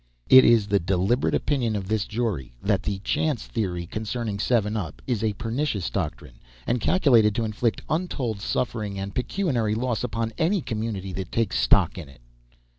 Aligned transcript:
It 0.31 0.43
is 0.43 0.65
the 0.65 0.79
deliberate 0.79 1.35
opinion 1.35 1.75
of 1.75 1.87
this 1.87 2.05
jury, 2.05 2.55
that 2.63 2.81
the 2.81 2.97
"chance" 3.03 3.45
theory 3.45 3.85
concerning 3.85 4.39
seven 4.39 4.75
up 4.75 4.99
is 5.05 5.23
a 5.23 5.33
pernicious 5.33 5.91
doctrine, 5.91 6.39
and 6.65 6.81
calculated 6.81 7.35
to 7.35 7.45
inflict 7.45 7.83
untold 7.87 8.41
suffering 8.41 8.97
and 8.97 9.13
pecuniary 9.13 9.75
loss 9.75 10.03
upon 10.03 10.33
any 10.39 10.59
community 10.59 11.13
that 11.13 11.31
takes 11.31 11.59
stock 11.59 11.99
in 11.99 12.09
it. 12.09 12.21